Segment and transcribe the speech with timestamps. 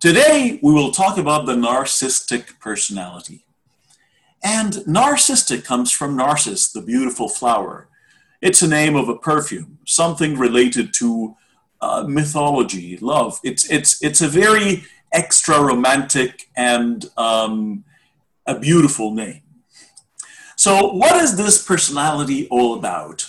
[0.00, 3.44] Today, we will talk about the narcissistic personality.
[4.44, 7.88] And narcissistic comes from narcissus, the beautiful flower.
[8.40, 11.34] It's a name of a perfume, something related to
[11.80, 13.40] uh, mythology, love.
[13.42, 17.82] It's, it's, it's a very extra romantic and um,
[18.46, 19.42] a beautiful name.
[20.54, 23.28] So, what is this personality all about?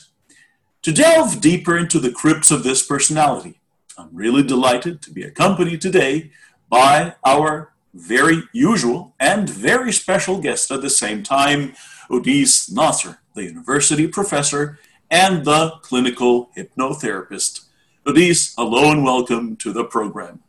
[0.84, 3.60] To delve deeper into the crypts of this personality,
[3.98, 6.32] I'm really delighted to be accompanied today
[6.70, 11.74] by our very usual and very special guest at the same time,
[12.10, 14.79] Odis Nasser, the university professor
[15.10, 17.66] and the clinical hypnotherapist.
[18.06, 20.42] Odis, hello and welcome to the program.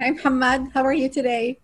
[0.00, 0.72] Hi, Muhammad.
[0.72, 1.58] How are you today?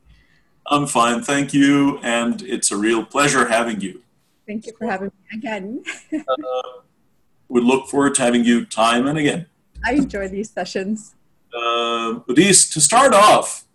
[0.66, 4.02] I'm fine, thank you, and it's a real pleasure having you.
[4.46, 5.82] Thank you for having me again.
[6.12, 6.80] uh,
[7.48, 9.46] we look forward to having you time and again.
[9.84, 11.14] I enjoy these sessions.
[11.52, 13.66] Uh, Odis, to start off,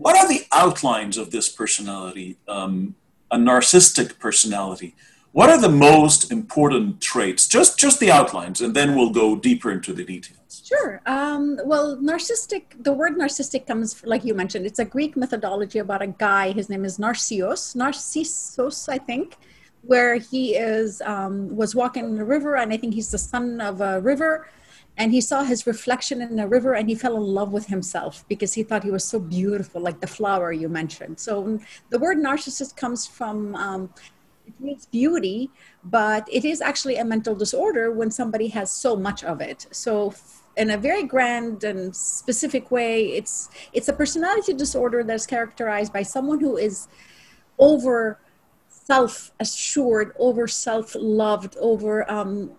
[0.00, 2.94] what are the outlines of this personality, um,
[3.30, 4.94] a narcissistic personality?
[5.32, 7.46] What are the most important traits?
[7.46, 10.62] Just, just the outlines, and then we'll go deeper into the details.
[10.64, 11.02] Sure.
[11.04, 16.00] Um, well, narcissistic, the word narcissistic comes, like you mentioned, it's a Greek methodology about
[16.00, 16.52] a guy.
[16.52, 19.36] His name is Narcissus, Narcissus, I think,
[19.82, 23.60] where he is um, was walking in a river, and I think he's the son
[23.60, 24.48] of a river
[24.96, 28.24] and he saw his reflection in the river and he fell in love with himself
[28.28, 31.18] because he thought he was so beautiful like the flower you mentioned.
[31.18, 33.90] So the word narcissist comes from um,
[34.46, 35.50] it means beauty
[35.84, 39.66] but it is actually a mental disorder when somebody has so much of it.
[39.70, 40.14] So
[40.56, 46.02] in a very grand and specific way it's it's a personality disorder that's characterized by
[46.02, 46.88] someone who is
[47.58, 48.18] over
[48.68, 52.50] self assured over self loved over um,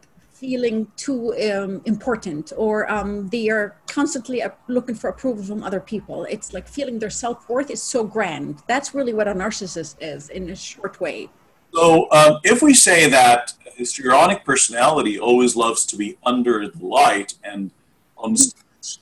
[0.42, 1.20] feeling too
[1.52, 6.26] um, important or um, they are constantly looking for approval from other people.
[6.36, 8.64] It's like feeling their self worth is so grand.
[8.68, 11.30] That's really what a narcissist is in a short way.
[11.76, 17.36] So, um, if we say that histrionic personality always loves to be under the light
[17.44, 17.72] and
[18.18, 18.36] on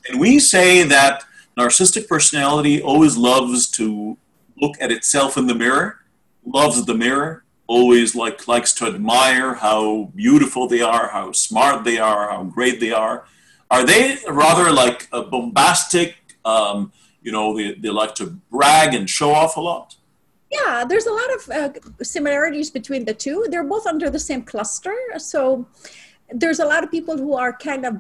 [0.10, 1.24] and we say that
[1.58, 4.18] narcissistic personality always loves to
[4.62, 6.00] look at itself in the mirror,
[6.46, 12.00] loves the mirror, always like likes to admire how beautiful they are, how smart they
[12.00, 13.26] are, how great they are.
[13.70, 16.16] Are they rather like a bombastic?
[16.44, 16.92] Um,
[17.22, 19.96] you know, they, they like to brag and show off a lot.
[20.52, 23.46] Yeah, there's a lot of uh, similarities between the two.
[23.52, 25.68] They're both under the same cluster, so
[26.32, 27.98] there's a lot of people who are kind of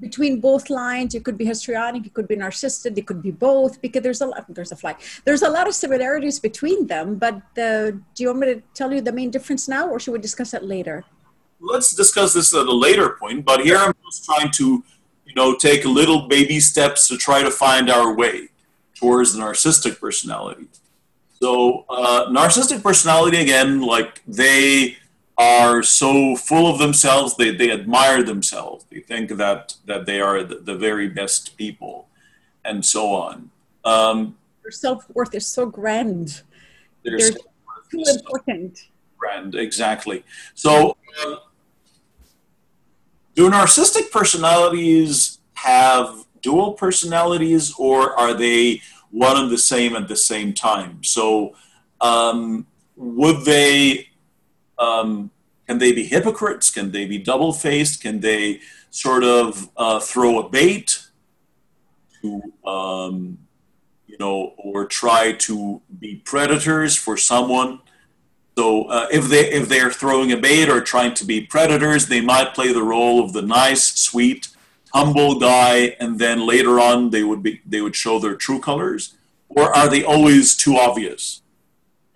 [0.00, 1.14] between both lines.
[1.14, 4.26] You could be histrionic, you could be narcissistic, it could be both because there's a
[4.26, 4.44] lot.
[4.48, 4.96] There's a fly.
[5.24, 7.16] There's a lot of similarities between them.
[7.16, 10.12] But uh, do you want me to tell you the main difference now, or should
[10.12, 11.04] we discuss it later?
[11.60, 13.44] Let's discuss this at a later point.
[13.44, 14.82] But here I'm just trying to,
[15.26, 18.48] you know, take little baby steps to try to find our way
[18.94, 20.66] towards the narcissistic personality.
[21.40, 24.96] So, uh, narcissistic personality again, like they
[25.42, 28.84] are so full of themselves they, they admire themselves.
[28.90, 32.08] They think that that they are the, the very best people
[32.64, 33.50] and so on.
[33.84, 36.42] Um, their self-worth is so grand.
[37.04, 38.88] They're too important.
[39.18, 40.24] grand exactly.
[40.54, 41.36] So uh,
[43.34, 48.80] do narcissistic personalities have dual personalities or are they
[49.10, 51.02] one and the same at the same time?
[51.02, 51.54] So
[52.00, 52.66] um,
[52.96, 54.11] would they
[54.82, 55.30] um,
[55.66, 56.70] can they be hypocrites?
[56.70, 58.02] Can they be double faced?
[58.02, 58.60] Can they
[58.90, 61.02] sort of uh, throw a bait
[62.20, 63.38] to, um,
[64.06, 67.80] you know, or try to be predators for someone?
[68.58, 72.20] So uh, if they if they're throwing a bait or trying to be predators, they
[72.20, 74.48] might play the role of the nice, sweet,
[74.92, 79.14] humble guy, and then later on they would be they would show their true colors.
[79.48, 81.41] Or are they always too obvious?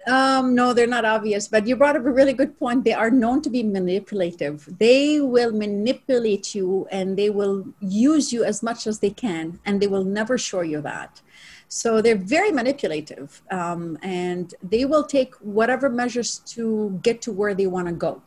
[0.06, 2.84] Um, no, they're not obvious, but you brought up a really good point.
[2.84, 4.78] They are known to be manipulative.
[4.78, 9.82] They will manipulate you and they will use you as much as they can, and
[9.82, 11.20] they will never show you that.
[11.68, 17.54] So they're very manipulative um, and they will take whatever measures to get to where
[17.54, 18.22] they want to go.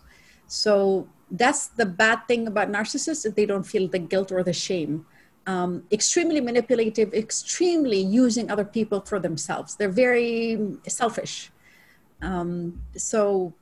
[0.47, 4.51] So that's the bad thing about narcissists that they don't feel the guilt or the
[4.51, 5.05] shame.
[5.47, 9.75] Um, extremely manipulative, extremely using other people for themselves.
[9.75, 11.49] They're very selfish.
[12.21, 13.53] Um, so,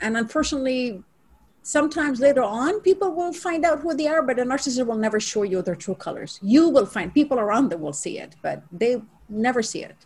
[0.00, 1.02] and unfortunately,
[1.62, 5.18] sometimes later on, people will find out who they are, but a narcissist will never
[5.18, 6.38] show you their true colors.
[6.42, 9.96] You will find people around them will see it, but they never see it.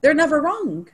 [0.00, 0.88] They're never wrong.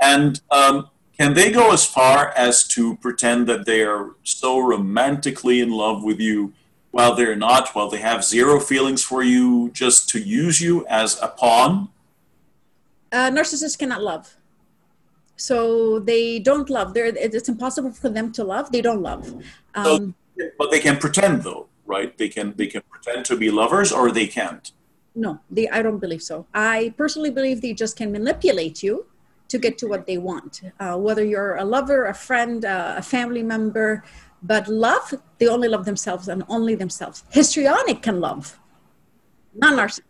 [0.00, 5.60] And um, can they go as far as to pretend that they are so romantically
[5.60, 6.52] in love with you
[6.90, 11.20] while they're not, while they have zero feelings for you, just to use you as
[11.20, 11.88] a pawn?
[13.10, 14.36] Uh, narcissists cannot love.
[15.36, 16.94] So they don't love.
[16.94, 18.70] They're, it's impossible for them to love.
[18.70, 19.34] They don't love.
[19.74, 22.16] Um, so, but they can pretend, though, right?
[22.16, 24.70] They can they can pretend to be lovers, or they can't.
[25.14, 25.68] No, they.
[25.68, 26.46] I don't believe so.
[26.54, 29.06] I personally believe they just can manipulate you
[29.48, 30.62] to get to what they want.
[30.80, 34.04] Uh, whether you're a lover, a friend, uh, a family member,
[34.42, 37.24] but love, they only love themselves and only themselves.
[37.30, 38.58] Histrionic can love,
[39.54, 40.02] not narcissist.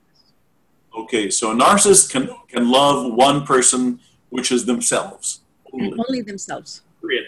[0.97, 4.01] Okay, so a narcissist can can love one person
[4.35, 5.43] which is themselves.
[5.73, 6.83] Only, only themselves.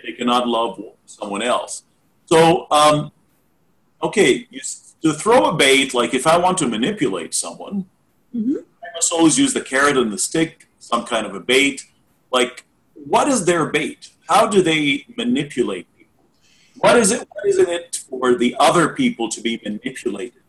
[0.05, 1.85] They cannot love someone else.
[2.25, 3.13] So, um,
[4.03, 4.61] okay, you,
[5.03, 7.87] to throw a bait, like if I want to manipulate someone,
[8.35, 8.57] mm-hmm.
[8.83, 11.85] I must always use the carrot and the stick, some kind of a bait.
[12.33, 12.65] Like,
[12.95, 14.11] what is their bait?
[14.29, 16.25] How do they manipulate people?
[16.79, 17.29] What is it?
[17.31, 20.43] What is it for the other people to be manipulated?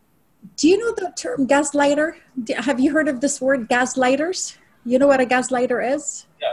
[0.55, 2.13] Do you know the term gaslighter?
[2.57, 4.57] Have you heard of this word, gaslighters?
[4.87, 6.27] You know what a gaslighter is?
[6.41, 6.47] Yeah.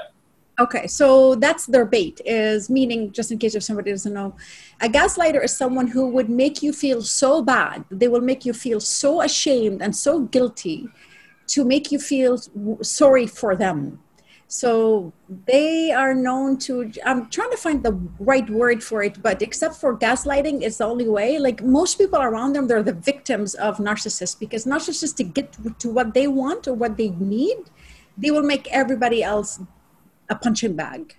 [0.59, 4.35] Okay, so that's their bait, is meaning, just in case if somebody doesn't know,
[4.81, 8.53] a gaslighter is someone who would make you feel so bad, they will make you
[8.53, 10.89] feel so ashamed and so guilty
[11.49, 12.39] to make you feel
[12.83, 14.01] sorry for them.
[14.47, 15.13] So
[15.47, 19.77] they are known to, I'm trying to find the right word for it, but except
[19.77, 21.39] for gaslighting, it's the only way.
[21.39, 25.89] Like most people around them, they're the victims of narcissists because narcissists, to get to
[25.91, 27.59] what they want or what they need,
[28.17, 29.61] they will make everybody else
[30.29, 31.17] a punching bag.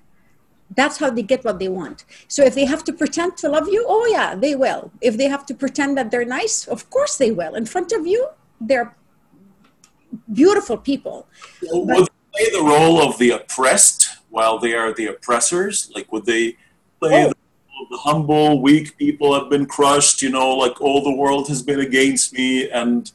[0.76, 2.06] That's how they get what they want.
[2.28, 4.92] So if they have to pretend to love you, oh yeah, they will.
[5.02, 7.54] If they have to pretend that they're nice, of course they will.
[7.56, 8.28] In front of you,
[8.60, 8.96] they're
[10.34, 11.28] beautiful people.
[11.62, 15.92] Well, would they play the role of the oppressed while they are the oppressors?
[15.94, 16.58] Like, would they
[17.00, 17.30] play oh.
[17.30, 17.36] the,
[17.92, 20.22] the humble, weak people have been crushed?
[20.22, 23.12] You know, like all the world has been against me, and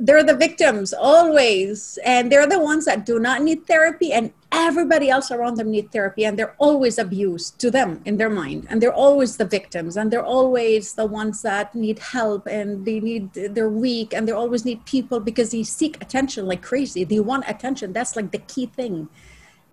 [0.00, 5.10] they're the victims always and they're the ones that do not need therapy and everybody
[5.10, 8.80] else around them need therapy and they're always abused to them in their mind and
[8.80, 13.32] they're always the victims and they're always the ones that need help and they need
[13.34, 17.04] they're weak and they always need people because they seek attention like crazy.
[17.04, 17.92] They want attention.
[17.92, 19.08] That's like the key thing.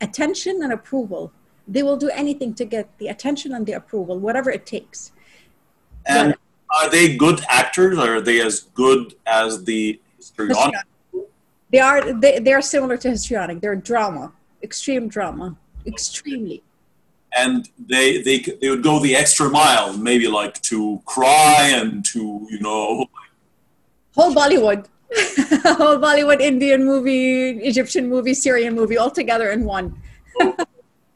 [0.01, 1.31] Attention and approval.
[1.67, 5.11] They will do anything to get the attention and the approval whatever it takes.
[6.05, 6.39] And but,
[6.77, 9.99] are they good actors or are they as good as the
[10.47, 10.81] histrionic?
[11.71, 13.61] They are they, they are similar to histrionic.
[13.61, 14.31] They're drama,
[14.63, 15.55] extreme drama,
[15.85, 16.63] extremely.
[17.35, 22.47] And they they they would go the extra mile, maybe like to cry and to
[22.49, 23.05] you know.
[24.15, 24.87] Whole Bollywood,
[25.77, 29.95] whole Bollywood, Indian movie, Egyptian movie, Syrian movie, all together in one.
[30.41, 30.55] Oh,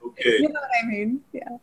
[0.06, 0.38] okay.
[0.40, 1.22] you know what I mean?
[1.34, 1.58] Yeah.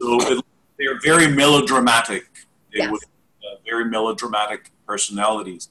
[0.00, 0.44] So it,
[0.78, 2.24] they're very melodramatic.
[2.72, 2.90] They yes.
[2.90, 5.68] would, uh, very melodramatic personalities.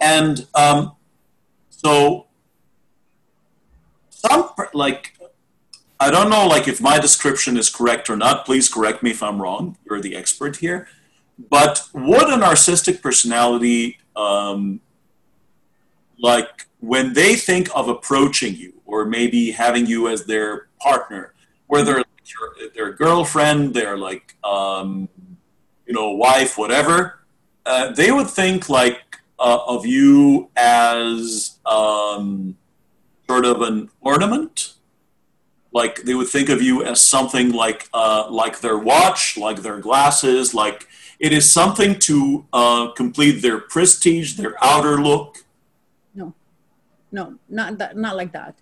[0.00, 0.92] And um,
[1.70, 2.26] so,
[4.10, 5.16] some like
[5.98, 8.44] I don't know, like if my description is correct or not.
[8.44, 9.78] Please correct me if I'm wrong.
[9.88, 10.88] You're the expert here.
[11.50, 14.80] But would a narcissistic personality, um,
[16.18, 21.34] like when they think of approaching you or maybe having you as their partner,
[21.66, 25.08] whether your, their girlfriend, their like, um,
[25.86, 27.20] you know, wife, whatever,
[27.64, 29.05] uh, they would think like
[29.38, 32.56] uh, of you as um,
[33.28, 34.74] sort of an ornament.
[35.72, 39.78] Like they would think of you as something like uh, like their watch, like their
[39.78, 40.88] glasses, like
[41.18, 45.36] it is something to uh, complete their prestige, their outer look.
[46.14, 46.34] No,
[47.12, 48.56] no, not that, not like that.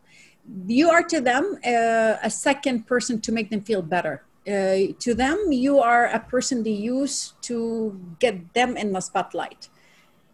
[0.66, 4.24] You are to them uh, a second person to make them feel better.
[4.46, 9.68] Uh, to them, you are a person they use to get them in the spotlight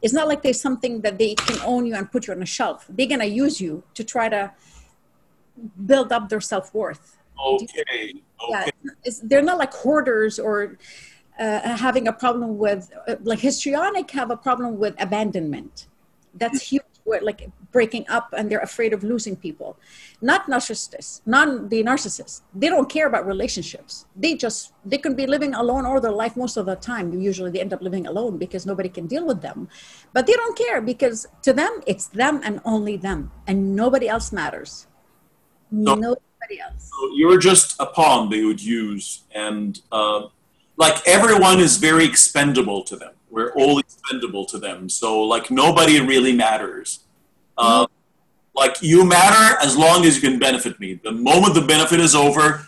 [0.02, 2.46] it's not like there's something that they can own you and put you on a
[2.46, 2.86] shelf.
[2.88, 4.52] They're gonna use you to try to
[5.86, 7.18] build up their self worth.
[7.44, 7.82] Okay.
[7.92, 8.70] okay.
[9.04, 10.78] Yeah, they're not like hoarders or
[11.38, 15.86] uh, having a problem with uh, like histrionic have a problem with abandonment.
[16.34, 16.82] That's huge
[17.22, 19.76] like breaking up and they're afraid of losing people.
[20.22, 22.42] Not narcissists, not the narcissists.
[22.54, 24.04] They don't care about relationships.
[24.14, 27.12] They just they can be living alone all their life most of the time.
[27.18, 29.68] Usually they end up living alone because nobody can deal with them.
[30.12, 34.30] But they don't care because to them it's them and only them and nobody else
[34.30, 34.86] matters.
[35.70, 36.90] No, nobody else.
[36.92, 40.26] So you're just a pawn they would use and uh,
[40.76, 44.88] like everyone is very expendable to them we're all expendable to them.
[44.88, 47.00] So like nobody really matters.
[47.56, 47.86] Uh,
[48.54, 51.00] like you matter as long as you can benefit me.
[51.02, 52.66] The moment the benefit is over,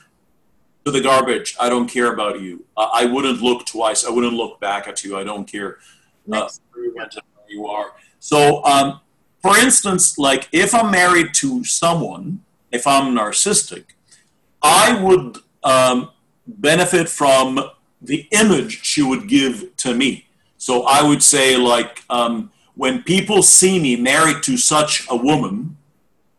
[0.84, 1.56] to the garbage.
[1.60, 2.64] I don't care about you.
[2.76, 4.04] Uh, I wouldn't look twice.
[4.04, 5.16] I wouldn't look back at you.
[5.16, 5.78] I don't care.
[6.32, 6.48] uh,
[7.48, 7.92] you are.
[8.18, 9.00] So, um,
[9.40, 13.84] for instance, like if I'm married to someone, if I'm narcissistic,
[14.62, 16.10] I would um,
[16.46, 17.60] benefit from
[18.00, 20.26] the image she would give to me.
[20.56, 25.76] So I would say, like, um, when people see me married to such a woman,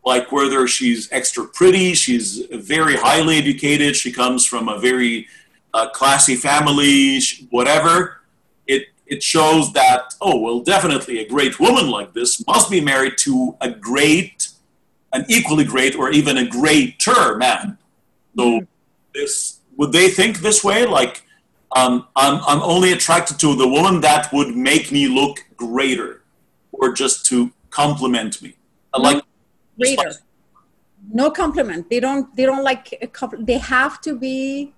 [0.04, 5.26] like whether she's extra pretty, she's very highly educated, she comes from a very
[5.72, 8.20] uh, classy family, whatever,
[8.66, 13.16] it it shows that oh well, definitely a great woman like this must be married
[13.16, 14.48] to a great,
[15.14, 17.78] an equally great, or even a greater man.
[18.36, 18.66] So
[19.14, 20.84] this would they think this way?
[20.84, 21.22] Like
[21.74, 26.13] um, I'm I'm only attracted to the woman that would make me look greater,
[26.84, 28.56] or just to compliment me.
[28.92, 29.22] I like
[29.78, 30.12] greater.
[31.12, 31.90] No compliment.
[31.90, 32.34] They don't.
[32.36, 32.84] They don't like.
[33.02, 34.72] A couple, they have to be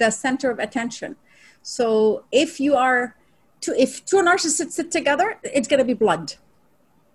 [0.00, 1.16] the center of attention.
[1.62, 3.16] So if you are,
[3.62, 6.34] to, if two narcissists sit together, it's going to be blood.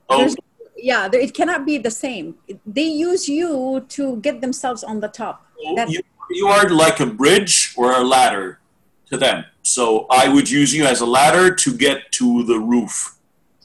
[0.09, 0.17] Oh.
[0.19, 0.35] There's,
[0.77, 2.35] yeah, it cannot be the same.
[2.65, 5.45] They use you to get themselves on the top.
[5.65, 8.59] Oh, you, you are like a bridge or a ladder
[9.09, 9.45] to them.
[9.63, 13.17] So I would use you as a ladder to get to the roof.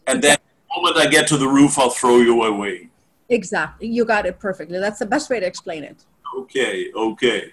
[0.07, 0.42] And then the
[0.77, 2.89] moment I get to the roof, I'll throw you away.
[3.29, 3.89] Exactly.
[3.89, 4.79] You got it perfectly.
[4.79, 6.05] That's the best way to explain it.
[6.37, 7.53] Okay, okay.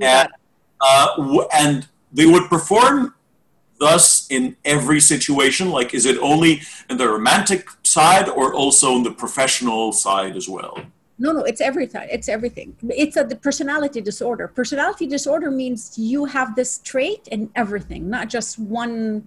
[0.00, 0.28] And,
[0.80, 3.14] uh, and they would perform
[3.78, 5.70] thus in every situation?
[5.70, 10.48] Like, is it only in the romantic side or also in the professional side as
[10.48, 10.78] well?
[11.20, 12.06] No, no, it's everything.
[12.10, 12.76] It's everything.
[12.90, 14.46] It's a the personality disorder.
[14.46, 19.26] Personality disorder means you have this trait in everything, not just one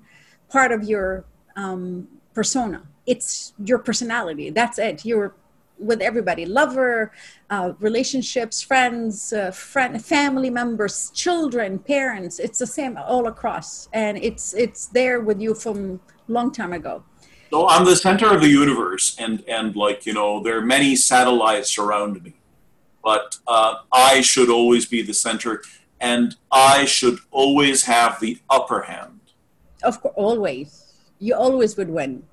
[0.49, 1.25] part of your
[1.57, 2.83] um, persona.
[3.05, 4.49] It's your personality.
[4.49, 5.05] That's it.
[5.05, 5.33] You're
[5.81, 6.45] with everybody.
[6.45, 7.11] Lover
[7.49, 12.39] uh, relationships friends uh, friend family members children parents.
[12.39, 13.89] It's the same all across.
[13.91, 17.03] And it's it's there with you from long time ago.
[17.49, 20.95] So i'm the center of the universe and and like you know there are many
[20.95, 22.33] satellites around me.
[23.03, 25.63] But uh, i should always be the center
[25.99, 29.19] and i should always have the upper hand.
[29.83, 30.77] Of course always.
[31.19, 32.23] You always would win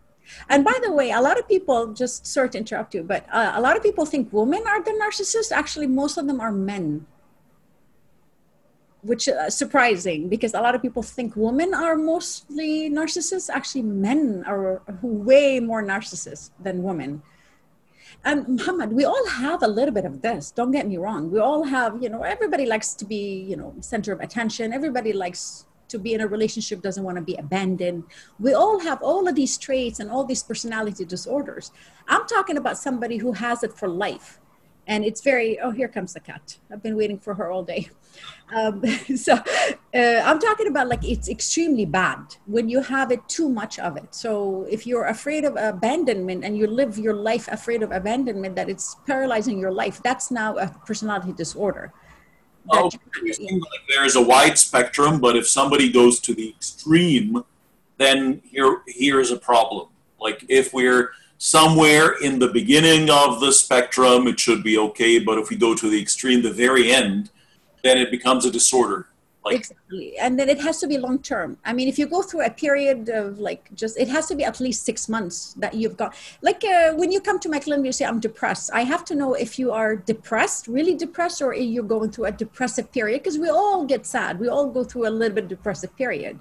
[0.48, 3.52] and by the way, a lot of people, just sorry to interrupt you, but uh,
[3.54, 5.52] a lot of people think women are the narcissists.
[5.52, 7.06] Actually, most of them are men,
[9.02, 13.48] which is uh, surprising because a lot of people think women are mostly narcissists.
[13.50, 17.22] Actually, men are way more narcissists than women.
[18.24, 20.50] And Muhammad, we all have a little bit of this.
[20.50, 21.30] Don't get me wrong.
[21.30, 24.72] We all have, you know, everybody likes to be, you know, center of attention.
[24.72, 28.04] Everybody likes to be in a relationship doesn't want to be abandoned.
[28.38, 31.72] We all have all of these traits and all these personality disorders.
[32.06, 34.38] I'm talking about somebody who has it for life
[34.88, 36.58] and it's very oh here comes the cat.
[36.72, 37.90] I've been waiting for her all day.
[38.54, 38.82] Um,
[39.16, 43.78] so uh, i'm talking about like it's extremely bad when you have it too much
[43.78, 44.14] of it.
[44.14, 48.68] So if you're afraid of abandonment and you live your life afraid of abandonment that
[48.68, 51.92] it's paralyzing your life that's now a personality disorder
[52.70, 52.90] Oh,
[53.22, 57.42] like there is a wide spectrum, but if somebody goes to the extreme,
[57.96, 59.88] then here here is a problem.
[60.20, 65.18] Like if we're somewhere in the beginning of the spectrum, it should be okay.
[65.18, 67.30] But if we go to the extreme, the very end,
[67.82, 69.06] then it becomes a disorder.
[69.54, 70.16] Exactly.
[70.18, 71.58] And then it has to be long term.
[71.64, 74.44] I mean, if you go through a period of like just, it has to be
[74.44, 76.14] at least six months that you've got.
[76.42, 78.70] Like uh, when you come to my clinic, you say, I'm depressed.
[78.72, 82.32] I have to know if you are depressed, really depressed, or you're going through a
[82.32, 84.38] depressive period because we all get sad.
[84.38, 86.38] We all go through a little bit depressive period.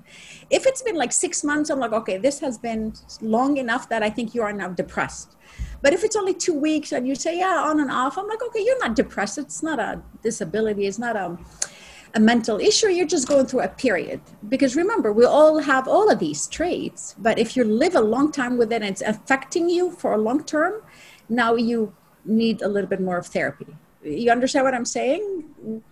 [0.49, 4.03] If it's been like six months, I'm like, okay, this has been long enough that
[4.03, 5.35] I think you are now depressed.
[5.81, 8.41] But if it's only two weeks and you say, yeah, on and off, I'm like,
[8.47, 9.37] okay, you're not depressed.
[9.37, 10.87] It's not a disability.
[10.87, 11.37] It's not a,
[12.13, 14.21] a mental issue, you're just going through a period.
[14.47, 18.31] Because remember, we all have all of these traits, but if you live a long
[18.31, 20.81] time with it and it's affecting you for a long term,
[21.29, 21.93] now you
[22.25, 23.67] need a little bit more of therapy.
[24.03, 25.83] You understand what I'm saying?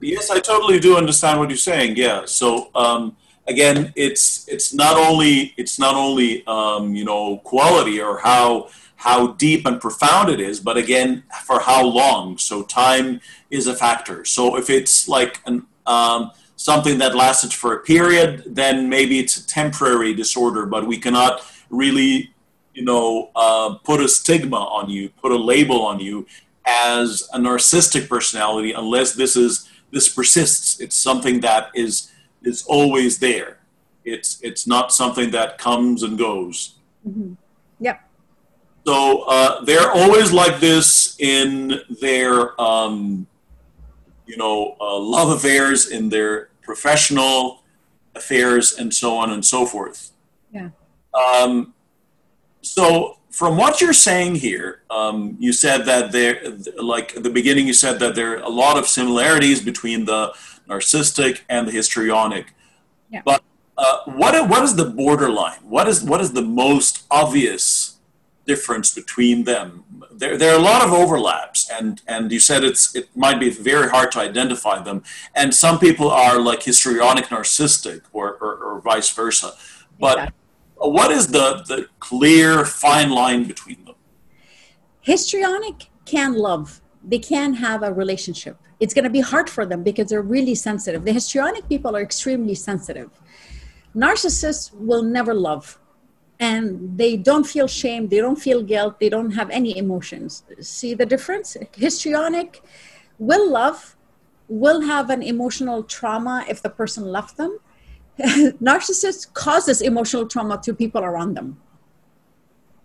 [0.00, 1.96] Yes, I totally do understand what you're saying.
[1.96, 2.22] Yeah.
[2.26, 8.18] So um, again, it's it's not only it's not only um, you know quality or
[8.18, 12.36] how how deep and profound it is, but again, for how long.
[12.36, 14.24] So time is a factor.
[14.24, 19.36] So if it's like an, um, something that lasted for a period, then maybe it's
[19.36, 22.34] a temporary disorder, but we cannot really,
[22.74, 26.26] you know, uh, put a stigma on you, put a label on you
[26.66, 30.80] as a narcissistic personality unless this is this persists.
[30.80, 32.10] It's something that is
[32.42, 33.58] is always there.
[34.04, 36.74] It's it's not something that comes and goes.
[37.08, 37.34] Mm-hmm.
[38.86, 43.26] So uh, they're always like this in their, um,
[44.26, 47.62] you know, uh, love affairs, in their professional
[48.14, 50.12] affairs and so on and so forth.
[50.52, 50.70] Yeah.
[51.14, 51.74] Um,
[52.62, 56.42] so from what you're saying here, um, you said that there,
[56.76, 60.34] like at the beginning, you said that there are a lot of similarities between the
[60.68, 62.54] narcissistic and the histrionic.
[63.10, 63.22] Yeah.
[63.24, 63.42] But
[63.76, 65.60] uh, what what is the borderline?
[65.62, 67.97] What is what is the most obvious
[68.52, 69.68] difference between them?
[70.20, 73.50] There, there are a lot of overlaps, and and you said it's it might be
[73.50, 74.98] very hard to identify them.
[75.40, 79.50] And some people are like histrionic narcissistic, or or, or vice versa.
[80.06, 80.90] But Exactly.
[80.98, 82.48] what is the the clear
[82.84, 83.94] fine line between them?
[85.12, 86.80] histrionic can love
[87.12, 90.54] they can have a relationship it's going to be hard for them because they're really
[90.54, 93.10] sensitive the histrionic people are extremely sensitive
[93.96, 95.78] narcissists will never love
[96.40, 100.44] and they don't feel shame they don't feel guilt they don't have any emotions.
[100.60, 101.56] See the difference?
[101.74, 102.62] Histrionic
[103.18, 103.96] will love
[104.48, 107.58] will have an emotional trauma if the person left them.
[108.18, 111.60] Narcissist causes emotional trauma to people around them.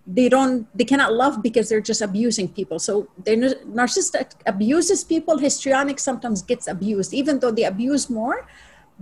[0.05, 2.77] They don't they cannot love because they're just abusing people.
[2.77, 7.13] So they're narcissistic abuses people histrionic sometimes gets abused.
[7.13, 8.45] Even though they abuse more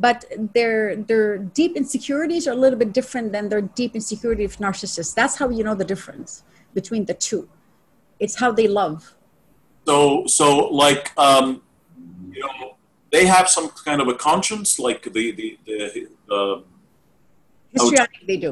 [0.05, 0.17] but
[0.55, 0.77] their
[1.10, 1.27] their
[1.60, 5.48] deep insecurities are a little bit different than their deep insecurity of narcissists that's how
[5.58, 6.31] you know the difference
[6.79, 7.41] between the two
[8.24, 9.00] it's how they love
[9.89, 9.96] So
[10.38, 10.46] so
[10.84, 11.48] like um,
[12.38, 12.75] you know
[13.15, 15.77] they have some kind of a conscience, like the the the,
[16.31, 16.41] the
[17.74, 18.51] histrionic they do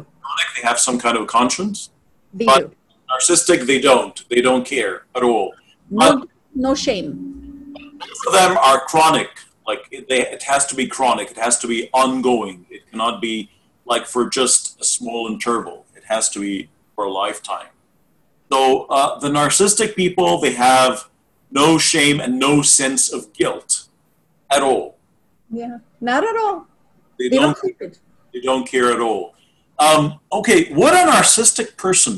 [0.56, 1.80] they have some kind of a conscience.
[2.40, 2.76] they But- do
[3.12, 4.16] Narcissistic, they don't.
[4.32, 5.48] They don't care at all.
[6.02, 6.08] no
[6.66, 7.08] no shame
[8.02, 9.30] Most of them are chronic.
[9.70, 11.28] Like it, they, it has to be chronic.
[11.34, 12.66] It has to be ongoing.
[12.76, 13.36] It cannot be
[13.92, 15.78] like for just a small interval.
[16.00, 17.72] It has to be for a lifetime.
[18.52, 18.60] So
[18.98, 20.94] uh, the narcissistic people, they have
[21.52, 23.72] no shame and no sense of guilt
[24.56, 24.88] at all.
[25.62, 25.78] yeah
[26.10, 26.58] not at all
[27.18, 27.58] They, they don't.
[27.80, 28.00] don't
[28.34, 29.24] They don't care at all.
[29.86, 30.02] Um,
[30.40, 32.16] okay, what a narcissistic person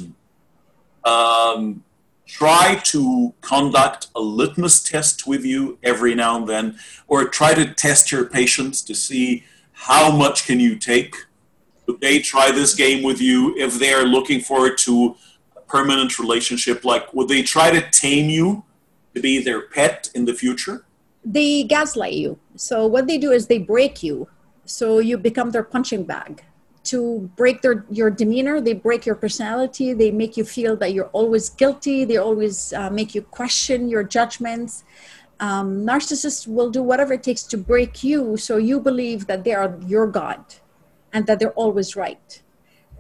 [1.14, 1.84] um,
[2.32, 7.74] try to conduct a litmus test with you every now and then, or try to
[7.74, 11.16] test your patience to see how much can you take?
[11.88, 15.16] Would they try this game with you if they are looking forward to
[15.58, 16.86] a permanent relationship?
[16.86, 18.64] Like, would they try to tame you
[19.16, 20.86] to be their pet in the future?
[21.24, 22.40] they gaslight you.
[22.56, 24.28] So what they do is they break you.
[24.66, 26.44] So you become their punching bag.
[26.86, 29.94] To break their your demeanor, they break your personality.
[29.94, 32.06] They make you feel that you're always guilty.
[32.06, 34.84] They always uh, make you question your judgments.
[35.40, 39.54] Um, narcissists will do whatever it takes to break you, so you believe that they
[39.54, 40.44] are your god,
[41.14, 42.42] and that they're always right.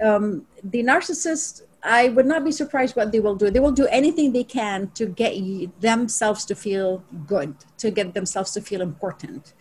[0.01, 3.49] Um, the narcissist I would not be surprised what they will do.
[3.49, 8.13] They will do anything they can to get you, themselves to feel good, to get
[8.13, 9.53] themselves to feel important.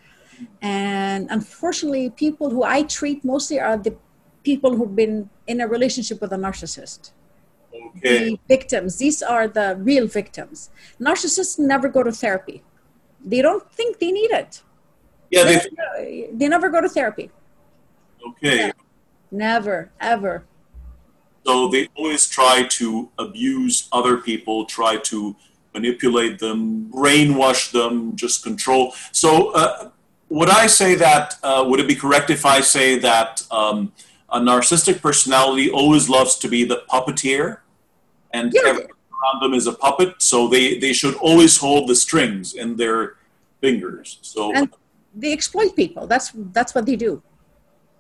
[0.61, 3.97] And unfortunately, people who I treat mostly are the
[4.43, 7.13] people who've been in a relationship with a narcissist.
[7.97, 8.31] Okay.
[8.31, 10.71] The victims, these are the real victims.
[11.01, 12.63] Narcissists never go to therapy.
[13.25, 14.63] They don't think they need it.
[15.31, 17.31] Yeah, they, They never go to therapy.
[18.27, 18.73] okay.
[19.31, 20.45] Never, ever.
[21.47, 25.37] So they always try to abuse other people, try to
[25.73, 28.93] manipulate them, brainwash them, just control.
[29.13, 29.91] So uh,
[30.29, 33.93] would I say that, uh, would it be correct if I say that um,
[34.33, 37.59] a narcissistic personality always loves to be the puppeteer
[38.33, 38.61] and Yeah.
[38.71, 38.91] everyone
[39.23, 40.15] around them is a puppet?
[40.19, 43.17] So they, they should always hold the strings in their
[43.61, 44.19] fingers.
[44.23, 44.71] So And
[45.15, 46.07] they exploit people.
[46.07, 47.23] That's that's what they do.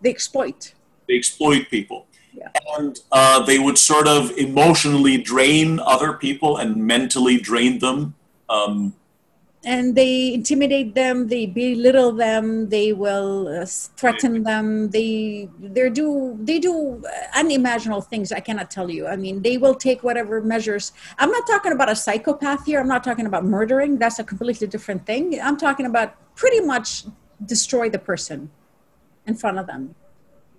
[0.02, 0.74] They exploit.
[1.08, 2.06] they exploit people.
[2.32, 2.48] Yeah.
[2.78, 8.14] And uh, they would sort of emotionally drain other people and mentally drain them.
[8.48, 8.94] Um,
[9.64, 14.88] and they intimidate them they belittle them they will uh, threaten them.
[14.90, 17.02] They they do they do
[17.34, 19.06] unimaginable things i cannot tell you.
[19.06, 20.92] I mean they will take whatever measures.
[21.18, 22.80] I'm not talking about a psychopath here.
[22.80, 23.98] I'm not talking about murdering.
[23.98, 25.38] That's a completely different thing.
[25.40, 27.04] I'm talking about pretty much
[27.44, 28.50] destroy the person
[29.26, 29.94] in front of them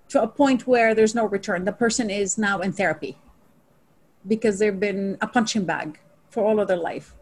[0.10, 1.66] to a point where there's no return.
[1.66, 3.18] The person is now in therapy
[4.28, 7.16] because they've been a punching bag for all of their life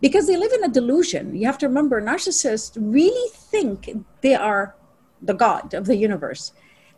[0.00, 1.34] because they live in a delusion.
[1.34, 4.74] You have to remember, narcissists really think they are
[5.22, 6.52] the god of the universe.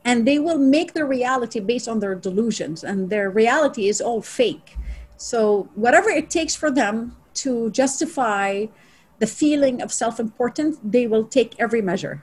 [0.05, 4.23] And they will make their reality based on their delusions, and their reality is all
[4.23, 4.77] fake.
[5.17, 8.67] So, whatever it takes for them to justify
[9.19, 12.23] the feeling of self importance, they will take every measure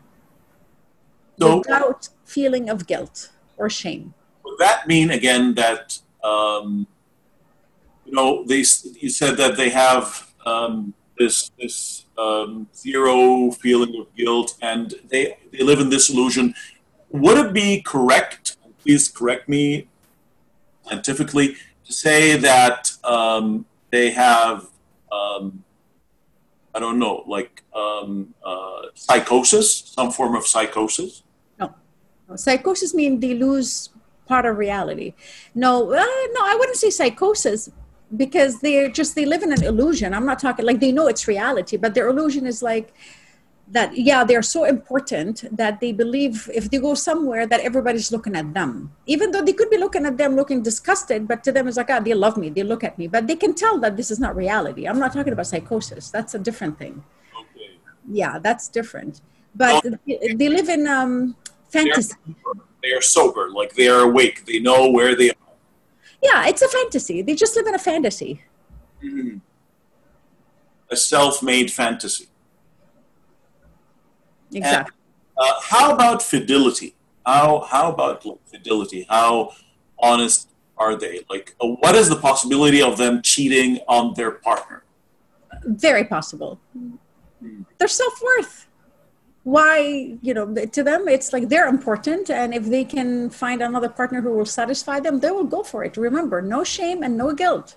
[1.40, 4.14] so without feeling of guilt or shame.
[4.44, 6.88] would that mean again that um,
[8.06, 8.64] you know they
[9.02, 15.38] you said that they have um, this this um, zero feeling of guilt and they
[15.52, 16.54] they live in this illusion.
[17.10, 19.88] would it be correct, please correct me
[20.86, 24.68] scientifically, to say that um, they have,
[25.12, 25.64] um,
[26.74, 31.24] I don't know, like um, uh, psychosis, some form of psychosis?
[31.60, 31.74] No.
[32.36, 33.90] Psychosis means they lose
[34.26, 35.14] part of reality.
[35.54, 37.70] No, uh, no, I wouldn't say psychosis
[38.16, 40.14] because they're just they live in an illusion.
[40.14, 42.94] I'm not talking like they know it's reality, but their illusion is like
[43.70, 48.36] that yeah they're so important that they believe if they go somewhere that everybody's looking
[48.36, 48.92] at them.
[49.06, 51.90] Even though they could be looking at them looking disgusted but to them it's like
[51.90, 53.08] ah they love me they look at me.
[53.08, 54.86] But they can tell that this is not reality.
[54.86, 56.10] I'm not talking about psychosis.
[56.12, 57.04] That's a different thing.
[57.40, 57.78] Okay.
[58.12, 59.22] yeah that's different.
[59.56, 59.98] But well,
[60.36, 61.36] they live in um
[61.70, 62.16] fantasy.
[62.84, 64.46] they are sober like they are awake.
[64.46, 65.43] They know where they are
[66.24, 68.42] yeah it's a fantasy they just live in a fantasy
[69.04, 69.38] mm-hmm.
[70.90, 72.28] a self-made fantasy
[74.56, 74.96] Exactly.
[75.38, 76.96] And, uh, how about fidelity?
[77.26, 79.06] How how about fidelity?
[79.10, 79.52] How
[79.98, 81.22] honest are they?
[81.30, 84.84] Like, uh, what is the possibility of them cheating on their partner?
[85.66, 86.60] Very possible.
[86.74, 87.62] Hmm.
[87.78, 88.68] Their self worth.
[89.44, 92.30] Why, you know, to them, it's like they're important.
[92.30, 95.84] And if they can find another partner who will satisfy them, they will go for
[95.84, 95.98] it.
[95.98, 97.76] Remember, no shame and no guilt.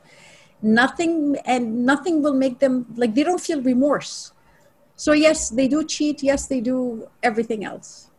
[0.63, 4.33] Nothing, and nothing will make them like they don't feel remorse
[4.97, 6.23] so, yes, they do cheat.
[6.23, 8.11] Yes, they do everything else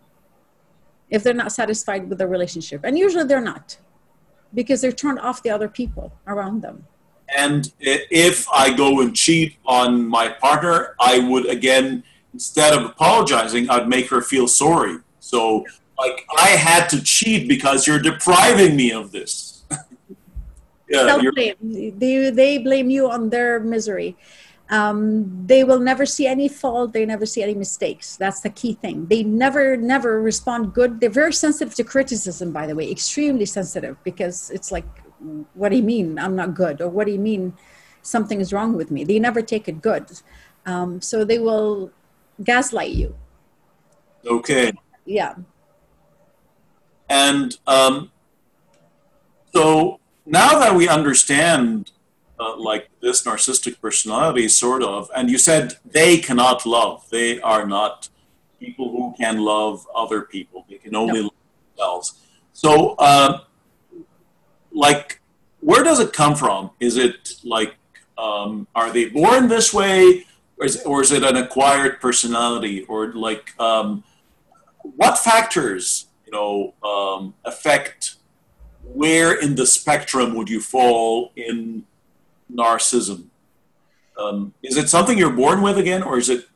[1.09, 2.81] if they're not satisfied with the relationship.
[2.83, 3.77] And usually they're not
[4.53, 6.85] because they're turned off the other people around them.
[7.35, 12.03] And if I go and cheat on my partner, I would again,
[12.37, 14.97] instead of apologizing, I'd make her feel sorry.
[15.19, 15.65] So,
[15.97, 19.63] like, I had to cheat because you're depriving me of this.
[20.87, 24.15] yeah, they, they blame you on their misery.
[24.69, 26.93] Um, they will never see any fault.
[26.93, 28.17] They never see any mistakes.
[28.17, 29.07] That's the key thing.
[29.07, 30.99] They never never respond good.
[30.99, 34.89] They're very sensitive to criticism by the way extremely sensitive because it's like
[35.61, 36.81] what do you mean i'm not good?
[36.81, 37.53] Or what do you mean
[38.01, 39.05] something is wrong with me?
[39.05, 40.05] They never take it good.
[40.65, 41.91] Um, so they will
[42.43, 43.15] gaslight you
[44.25, 44.71] okay
[45.05, 45.35] yeah
[47.09, 48.11] and um,
[49.53, 51.91] so now that we understand
[52.39, 55.09] uh, like this narcissistic personality, sort of.
[55.15, 57.09] And you said they cannot love.
[57.09, 58.09] They are not
[58.59, 60.65] people who can love other people.
[60.69, 61.31] They can only love
[61.75, 62.21] themselves.
[62.53, 63.41] So, uh,
[64.71, 65.21] like,
[65.61, 66.71] where does it come from?
[66.79, 67.75] Is it like,
[68.17, 70.25] um, are they born this way?
[70.59, 72.83] Or is, or is it an acquired personality?
[72.83, 74.03] Or like, um,
[74.95, 78.15] what factors, you know, um, affect
[78.83, 81.85] where in the spectrum would you fall in
[82.51, 83.25] narcissism.
[84.17, 86.47] Um, is it something you're born with again, or is it,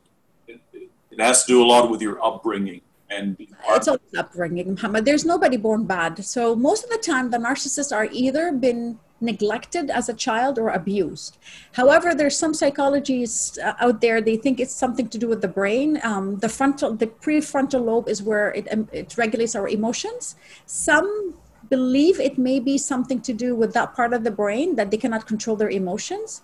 [0.48, 2.82] it, it has to do a lot with your upbringing?
[3.10, 5.04] And it's always upbringing, Muhammad.
[5.04, 6.24] There's nobody born bad.
[6.24, 10.70] So most of the time, the narcissists are either been neglected as a child or
[10.70, 11.38] abused.
[11.74, 14.22] However, there's some psychologies uh, out there.
[14.22, 16.00] They think it's something to do with the brain.
[16.04, 20.36] Um, the frontal, the prefrontal lobe is where it, um, it regulates our emotions.
[20.66, 21.36] Some
[21.70, 24.98] believe it may be something to do with that part of the brain that they
[24.98, 26.42] cannot control their emotions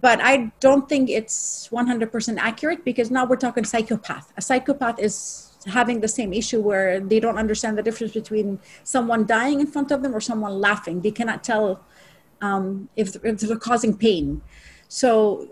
[0.00, 5.50] but i don't think it's 100% accurate because now we're talking psychopath a psychopath is
[5.66, 9.90] having the same issue where they don't understand the difference between someone dying in front
[9.90, 11.84] of them or someone laughing they cannot tell
[12.42, 14.42] um, if, if they're causing pain
[14.88, 15.48] so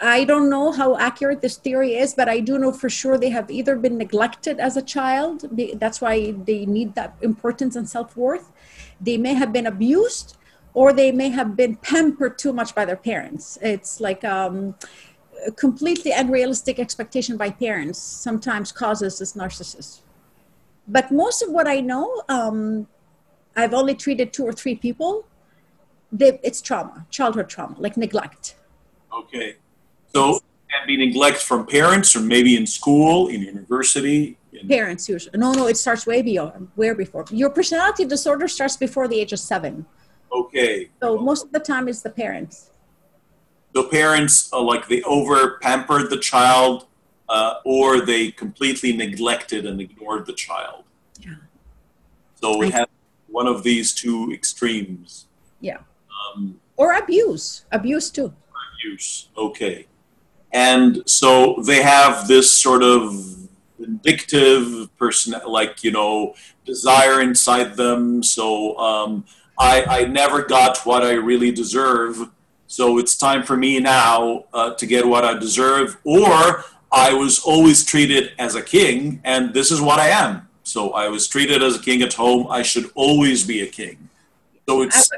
[0.00, 3.30] I don't know how accurate this theory is, but I do know for sure they
[3.30, 5.48] have either been neglected as a child,
[5.80, 8.52] that's why they need that importance and self worth.
[9.00, 10.36] They may have been abused,
[10.74, 13.58] or they may have been pampered too much by their parents.
[13.62, 14.74] It's like um,
[15.46, 20.00] a completely unrealistic expectation by parents sometimes causes this narcissist.
[20.86, 22.86] But most of what I know, um,
[23.56, 25.24] I've only treated two or three people.
[26.12, 28.56] They, it's trauma, childhood trauma, like neglect.
[29.12, 29.56] Okay.
[30.14, 30.40] So
[30.70, 34.38] can be neglect from parents or maybe in school, in university.
[34.52, 35.38] In parents usually.
[35.38, 37.24] No, no, it starts way beyond, where before.
[37.30, 39.86] Your personality disorder starts before the age of seven.
[40.32, 40.90] Okay.
[41.00, 42.70] So most of the time it's the parents.
[43.72, 46.86] The parents, are like they over pampered the child,
[47.28, 50.84] uh, or they completely neglected and ignored the child.
[51.20, 51.34] Yeah.
[52.40, 52.88] So we have
[53.28, 55.26] one of these two extremes.
[55.60, 55.78] Yeah.
[56.34, 58.32] Um, or abuse, abuse too.
[58.74, 59.28] Abuse.
[59.36, 59.86] Okay.
[60.52, 66.34] And so they have this sort of vindictive person, like, you know,
[66.64, 68.22] desire inside them.
[68.22, 69.24] So um,
[69.58, 72.30] I, I never got what I really deserve.
[72.66, 75.98] So it's time for me now uh, to get what I deserve.
[76.04, 80.48] Or I was always treated as a king, and this is what I am.
[80.62, 82.46] So I was treated as a king at home.
[82.50, 84.08] I should always be a king.
[84.68, 85.10] So it's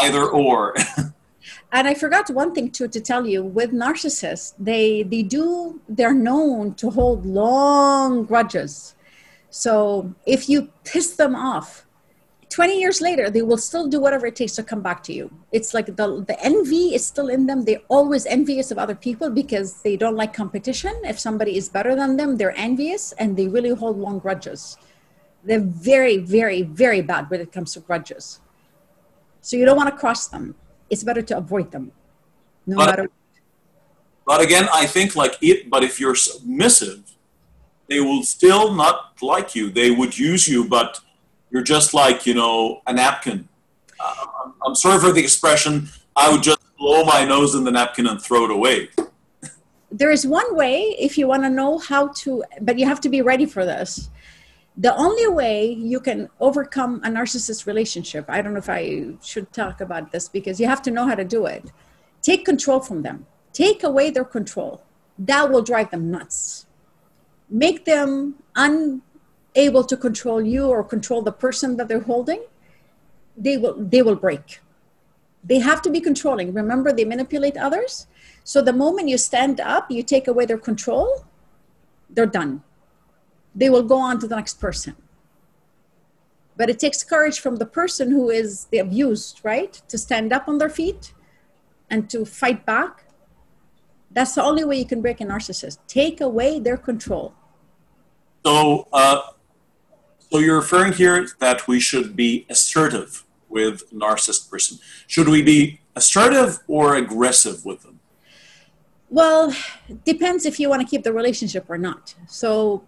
[0.00, 0.74] either or.
[1.72, 3.42] and I forgot one thing too to tell you.
[3.44, 8.94] With narcissists, they they do they're known to hold long grudges.
[9.50, 11.86] So if you piss them off,
[12.50, 15.30] 20 years later they will still do whatever it takes to come back to you.
[15.52, 17.64] It's like the, the envy is still in them.
[17.64, 20.92] They're always envious of other people because they don't like competition.
[21.04, 24.76] If somebody is better than them they're envious and they really hold long grudges.
[25.44, 28.41] They're very very very bad when it comes to grudges
[29.42, 30.54] so you don't want to cross them
[30.88, 31.92] it's better to avoid them
[32.66, 33.08] no but, matter
[34.26, 37.02] but again i think like it but if you're submissive
[37.88, 41.00] they will still not like you they would use you but
[41.52, 43.46] you're just like, you know, a napkin.
[44.00, 44.24] Uh,
[44.66, 45.88] I'm sorry for the expression.
[46.16, 48.88] I would just blow my nose in the napkin and throw it away.
[49.90, 53.10] There is one way if you want to know how to, but you have to
[53.10, 54.08] be ready for this.
[54.76, 59.52] The only way you can overcome a narcissist relationship, I don't know if I should
[59.52, 61.70] talk about this because you have to know how to do it.
[62.22, 64.82] Take control from them, take away their control.
[65.18, 66.66] That will drive them nuts.
[67.50, 72.42] Make them unable to control you or control the person that they're holding,
[73.36, 74.60] they will they will break.
[75.44, 76.54] They have to be controlling.
[76.54, 78.06] Remember, they manipulate others.
[78.44, 81.26] So the moment you stand up, you take away their control,
[82.08, 82.62] they're done.
[83.54, 84.96] They will go on to the next person.
[86.56, 89.72] But it takes courage from the person who is the abused, right?
[89.88, 91.12] To stand up on their feet
[91.90, 93.04] and to fight back.
[94.10, 95.78] That's the only way you can break a narcissist.
[95.86, 97.34] Take away their control.
[98.44, 99.20] So, uh,
[100.30, 104.78] so you're referring here that we should be assertive with narcissist person.
[105.06, 108.00] Should we be assertive or aggressive with them?
[109.10, 109.54] Well,
[110.04, 112.14] depends if you want to keep the relationship or not.
[112.26, 112.84] So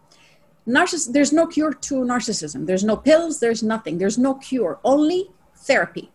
[0.66, 2.66] narciss- there's no cure to narcissism.
[2.66, 3.98] There's no pills, there's nothing.
[3.98, 6.10] There's no cure, only therapy.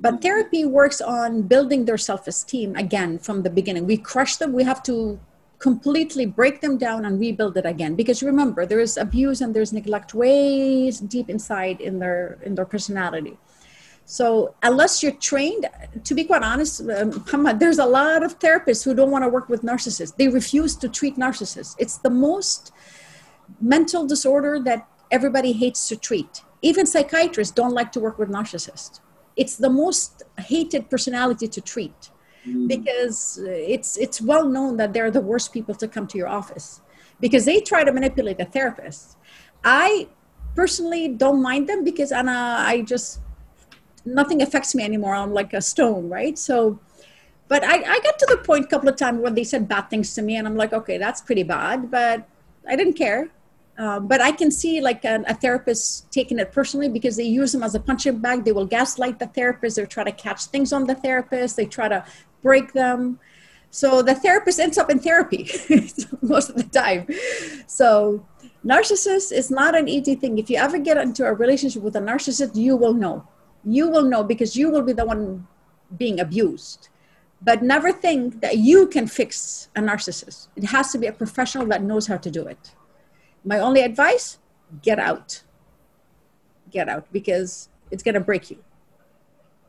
[0.00, 3.86] But therapy works on building their self-esteem again from the beginning.
[3.86, 5.18] We crush them, we have to
[5.58, 9.72] completely break them down and rebuild it again because remember there is abuse and there's
[9.72, 13.36] neglect way deep inside in their in their personality
[14.04, 15.66] so unless you're trained
[16.04, 17.24] to be quite honest um,
[17.58, 20.88] there's a lot of therapists who don't want to work with narcissists they refuse to
[20.88, 22.72] treat narcissists it's the most
[23.60, 29.00] mental disorder that everybody hates to treat even psychiatrists don't like to work with narcissists
[29.36, 32.10] it's the most hated personality to treat
[32.46, 32.68] Mm.
[32.68, 36.80] because it's it's well known that they're the worst people to come to your office
[37.20, 39.16] because they try to manipulate the therapist.
[39.64, 40.08] I
[40.54, 43.20] personally don't mind them because Anna, I just
[44.04, 45.14] nothing affects me anymore.
[45.14, 46.38] I'm like a stone, right?
[46.38, 46.78] So,
[47.48, 49.90] but I, I got to the point a couple of times when they said bad
[49.90, 52.28] things to me, and I'm like, okay, that's pretty bad, but
[52.68, 53.30] I didn't care.
[53.78, 57.52] Um, but I can see like a, a, therapist taking it personally because they use
[57.52, 58.44] them as a punching bag.
[58.44, 59.76] They will gaslight the therapist.
[59.76, 61.56] They try to catch things on the therapist.
[61.56, 62.04] They try to
[62.42, 63.20] break them.
[63.70, 65.48] So the therapist ends up in therapy
[66.22, 67.06] most of the time.
[67.68, 68.26] So
[68.66, 70.38] narcissist is not an easy thing.
[70.38, 73.28] If you ever get into a relationship with a narcissist, you will know.
[73.64, 75.46] You will know because you will be the one
[75.96, 76.88] being abused.
[77.40, 80.48] But never think that you can fix a narcissist.
[80.56, 82.74] It has to be a professional that knows how to do it.
[83.44, 84.38] My only advice
[84.82, 85.42] get out.
[86.70, 88.62] Get out because it's going to break you.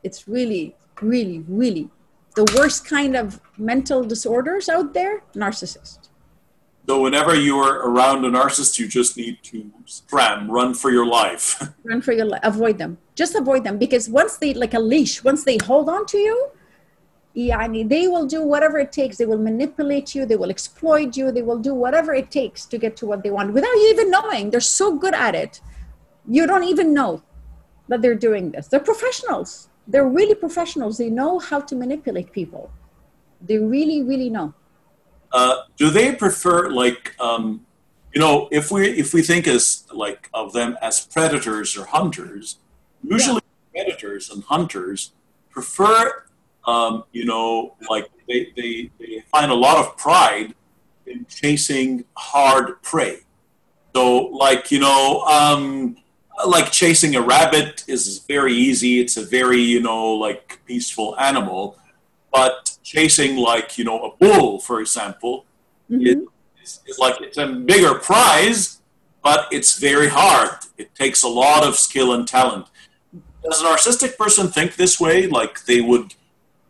[0.02, 1.90] It's really, really, really
[2.36, 6.08] the worst kind of mental disorders out there narcissist
[6.88, 11.06] so whenever you are around a narcissist you just need to scram run for your
[11.06, 14.78] life run for your life avoid them just avoid them because once they like a
[14.78, 16.48] leash once they hold on to you
[17.34, 19.16] yeah, I mean, they will do whatever it takes.
[19.16, 20.26] They will manipulate you.
[20.26, 21.30] They will exploit you.
[21.30, 24.10] They will do whatever it takes to get to what they want without you even
[24.10, 24.50] knowing.
[24.50, 25.60] They're so good at it.
[26.28, 27.22] You don't even know
[27.88, 28.66] that they're doing this.
[28.66, 30.98] They're professionals they're really professionals.
[30.98, 32.70] They know how to manipulate people.
[33.42, 34.54] They really, really know.
[35.32, 37.66] Uh, do they prefer like um,
[38.14, 42.58] you know if we if we think as like of them as predators or hunters?
[43.02, 43.40] Usually,
[43.74, 43.82] yeah.
[43.84, 45.12] predators and hunters
[45.50, 46.24] prefer
[46.66, 50.54] um, you know like they, they they find a lot of pride
[51.06, 53.20] in chasing hard prey.
[53.94, 55.22] So like you know.
[55.22, 55.96] Um,
[56.46, 59.00] like chasing a rabbit is very easy.
[59.00, 61.78] It's a very, you know, like peaceful animal.
[62.32, 65.44] But chasing like, you know, a bull, for example,
[65.90, 66.24] mm-hmm.
[66.62, 68.80] is, is like it's a bigger prize,
[69.22, 70.58] but it's very hard.
[70.78, 72.66] It takes a lot of skill and talent.
[73.42, 75.26] Does a narcissistic person think this way?
[75.26, 76.14] Like they would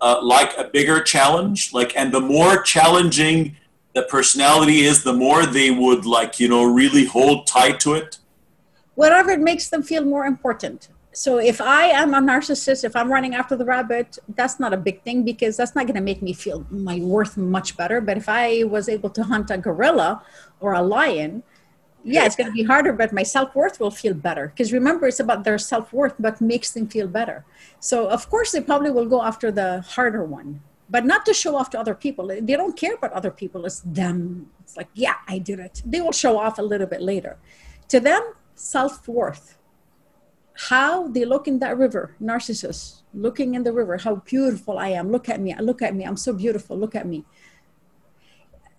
[0.00, 1.72] uh, like a bigger challenge?
[1.72, 3.56] Like, and the more challenging
[3.94, 8.18] the personality is, the more they would like, you know, really hold tight to it?
[9.00, 13.10] whatever it makes them feel more important so if i am a narcissist if i'm
[13.10, 16.22] running after the rabbit that's not a big thing because that's not going to make
[16.28, 20.22] me feel my worth much better but if i was able to hunt a gorilla
[20.60, 21.42] or a lion
[22.04, 24.48] yeah it's going to be harder but my self-worth will feel better.
[24.48, 27.44] Because remember it's about their self-worth but makes them feel better.
[27.80, 31.54] So of course they probably will go after the harder one but not to show
[31.56, 32.26] off to other people.
[32.26, 33.64] They don't care about other people.
[33.64, 34.50] It's them.
[34.60, 35.82] It's like yeah i did it.
[35.84, 37.38] They will show off a little bit later.
[37.88, 38.22] To them
[38.54, 39.56] self-worth.
[40.68, 45.10] How they look in that river narcissus looking in the river how beautiful i am.
[45.10, 45.54] Look at me.
[45.60, 46.04] Look at me.
[46.04, 46.76] I'm so beautiful.
[46.78, 47.24] Look at me.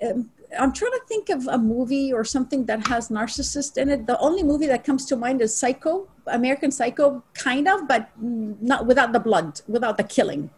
[0.01, 4.05] Um, i'm trying to think of a movie or something that has narcissist in it
[4.05, 8.85] the only movie that comes to mind is psycho american psycho kind of but not
[8.85, 10.49] without the blood without the killing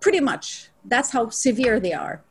[0.00, 2.22] pretty much that's how severe they are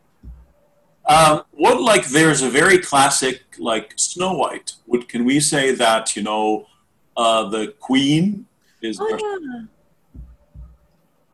[1.10, 4.74] um, what like there's a very classic like Snow White.
[4.86, 6.68] Would can we say that you know
[7.18, 8.46] uh, the queen
[8.84, 9.00] is?
[9.02, 9.66] Oh, yeah.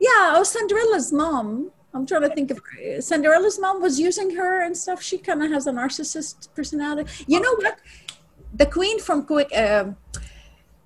[0.00, 1.72] yeah, oh Cinderella's mom.
[1.96, 2.60] I'm trying to think of
[3.00, 5.02] Cinderella's mom was using her and stuff.
[5.02, 7.10] She kind of has a narcissist personality.
[7.26, 7.78] You know what?
[8.54, 9.50] The queen from Quick.
[9.54, 9.92] Uh,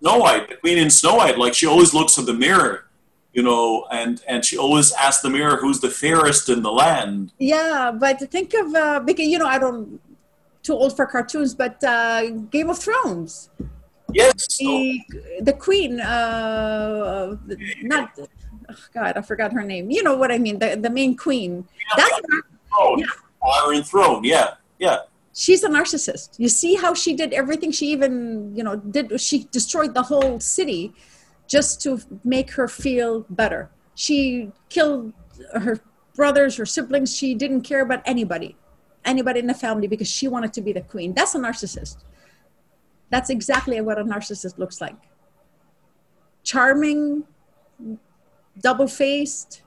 [0.01, 2.87] Snow White, the queen in Snow White, like she always looks in the mirror
[3.33, 7.33] you know, and and she always asks the mirror who's the fairest in the land.
[7.39, 10.01] Yeah, but think of uh, because you know I don't
[10.63, 13.51] too old for cartoons, but uh, Game of Thrones.
[14.13, 14.59] Yes.
[14.59, 15.01] The,
[15.41, 17.37] the queen, uh,
[17.83, 18.19] not
[18.71, 19.91] oh God, I forgot her name.
[19.91, 20.59] You know what I mean?
[20.59, 21.67] The the main queen.
[21.79, 22.43] Yeah, That's throne.
[22.73, 23.07] Oh, yeah.
[23.67, 24.25] Iron Throne.
[24.25, 24.99] Yeah, yeah.
[25.35, 26.39] She's a narcissist.
[26.39, 27.73] You see how she did everything.
[27.73, 30.93] She even, you know, did she destroyed the whole city
[31.47, 33.71] just to make her feel better.
[33.95, 35.13] She killed
[35.53, 35.81] her
[36.15, 37.17] brothers, her siblings.
[37.17, 38.57] She didn't care about anybody,
[39.05, 41.15] anybody in the family because she wanted to be the queen.
[41.15, 41.97] That's a narcissist.
[43.11, 44.97] That's exactly what a narcissist looks like
[46.43, 47.25] charming,
[48.61, 49.63] double faced.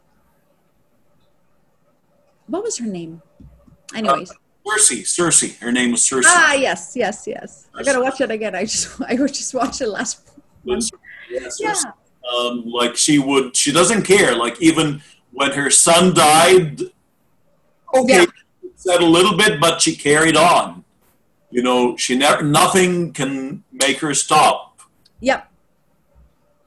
[2.47, 3.21] What was her name?
[3.95, 4.31] Anyways.
[4.31, 5.59] Uh, Cersei, Cersei.
[5.59, 6.23] Her name was Cersei.
[6.25, 7.67] Ah, yes, yes, yes.
[7.75, 8.55] I gotta watch it again.
[8.55, 10.29] I just, I just watched it last
[10.63, 10.89] month.
[11.29, 11.73] Yes, yeah.
[12.37, 14.35] Um, like she would, she doesn't care.
[14.35, 15.01] Like even
[15.31, 16.81] when her son died,
[17.93, 18.25] okay, yeah.
[18.75, 20.85] said a little bit, but she carried on.
[21.51, 24.79] You know, she never, nothing can make her stop.
[25.19, 25.52] Yep.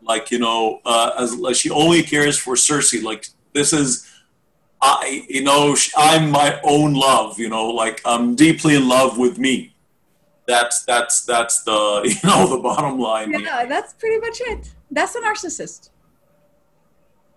[0.02, 3.02] Like you know, uh, as like she only cares for Cersei.
[3.02, 4.08] Like this is,
[4.80, 7.38] I, you know, I'm my own love.
[7.38, 9.76] You know, like I'm deeply in love with me
[10.46, 13.32] that's that's that's the you know the bottom line.
[13.32, 14.72] Yeah, that's pretty much it.
[14.90, 15.90] That's a narcissist.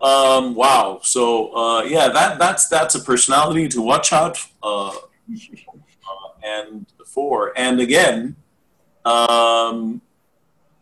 [0.02, 1.00] Um, wow.
[1.04, 4.94] So uh, yeah, that that's that's a personality to watch out uh, uh,
[6.44, 7.54] and for.
[7.58, 8.36] And again,
[9.06, 10.02] um,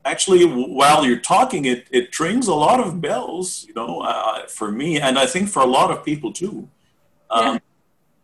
[0.07, 3.65] actually, while you're talking, it it rings a lot of bells.
[3.67, 6.69] You know, uh, for me, and I think for a lot of people too.
[7.29, 7.59] Um, yeah.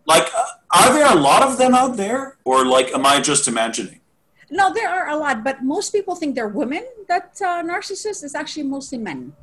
[0.06, 3.48] Like uh, are there a lot of them out there, or like, am I just
[3.48, 4.00] imagining?
[4.50, 8.36] No, there are a lot, but most people think they're women that uh, narcissists is
[8.36, 9.34] actually mostly men.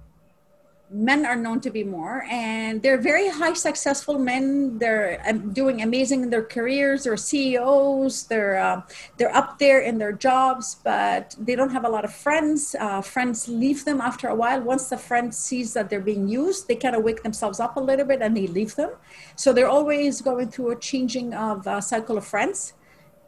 [0.92, 4.76] Men are known to be more, and they're very high successful men.
[4.76, 7.04] They're um, doing amazing in their careers.
[7.04, 8.24] They're CEOs.
[8.24, 8.82] They're uh,
[9.16, 12.74] they're up there in their jobs, but they don't have a lot of friends.
[12.74, 14.60] Uh, friends leave them after a while.
[14.62, 17.80] Once the friend sees that they're being used, they kind of wake themselves up a
[17.80, 18.90] little bit and they leave them.
[19.36, 22.72] So they're always going through a changing of uh, cycle of friends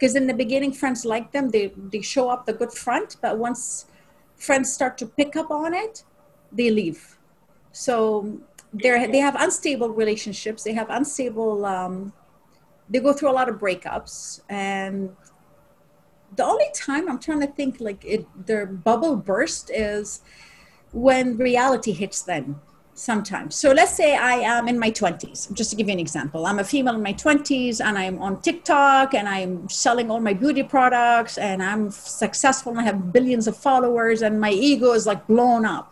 [0.03, 3.39] because in the beginning friends like them they they show up the good front but
[3.39, 3.87] once
[4.35, 6.03] friends start to pick up on it
[6.51, 7.19] they leave
[7.73, 8.39] so
[8.73, 12.13] they they have unstable relationships they have unstable um,
[12.89, 15.15] they go through a lot of breakups and
[16.37, 20.21] the only time i'm trying to think like it their bubble burst is
[20.93, 22.61] when reality hits them
[22.95, 23.55] sometimes.
[23.57, 26.47] So let's say I am in my 20s, just to give you an example.
[26.47, 30.35] I'm a female in my 20s and I'm on TikTok and I'm selling all my
[30.35, 35.07] beauty products and I'm successful and I have billions of followers and my ego is
[35.07, 35.92] like blown up.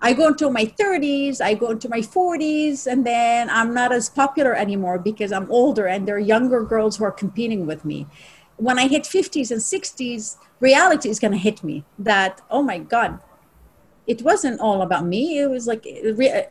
[0.00, 4.08] I go into my 30s, I go into my 40s, and then I'm not as
[4.10, 8.06] popular anymore because I'm older and there are younger girls who are competing with me.
[8.56, 12.78] When I hit 50s and 60s, reality is going to hit me that, oh my
[12.78, 13.18] God,
[14.06, 15.38] it wasn't all about me.
[15.38, 15.86] It was like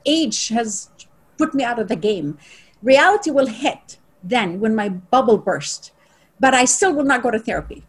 [0.05, 0.89] age has
[1.37, 2.37] put me out of the game.
[2.81, 5.91] Reality will hit then when my bubble burst,
[6.39, 7.83] but I still will not go to therapy.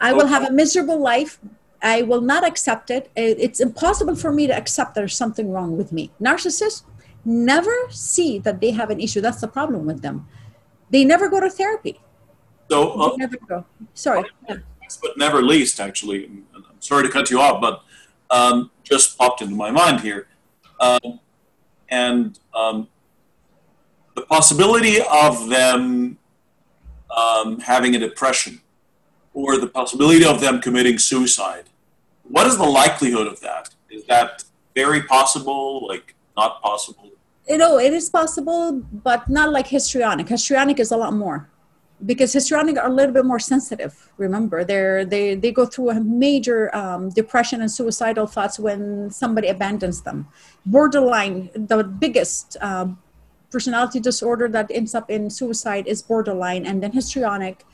[0.00, 1.40] I will have a miserable life.
[1.82, 3.10] I will not accept it.
[3.14, 6.10] It's impossible for me to accept there's something wrong with me.
[6.20, 6.82] Narcissists
[7.24, 9.20] never see that they have an issue.
[9.20, 10.26] That's the problem with them.
[10.90, 12.00] They never go to therapy.
[12.70, 13.64] So, uh, never go.
[13.94, 14.24] Sorry.
[14.48, 17.82] But never least, actually, I'm sorry to cut you off, but
[18.30, 20.28] um, just popped into my mind here.
[20.80, 21.20] Um,
[21.90, 22.88] and um,
[24.14, 26.18] the possibility of them
[27.14, 28.60] um, having a depression
[29.32, 31.67] or the possibility of them committing suicide.
[32.28, 33.70] What is the likelihood of that?
[33.90, 37.10] Is that very possible, like not possible?
[37.48, 40.28] You know, it is possible, but not like histrionic.
[40.28, 41.48] Histrionic is a lot more
[42.04, 46.00] because histrionic are a little bit more sensitive remember they're they they go through a
[46.00, 50.26] major um, depression and suicidal thoughts when somebody abandons them
[50.64, 52.86] borderline the biggest uh,
[53.50, 57.64] personality disorder that ends up in suicide is borderline and then histrionic